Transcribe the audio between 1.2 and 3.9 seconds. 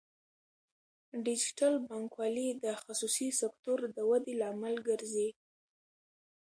ډیجیټل بانکوالي د خصوصي سکتور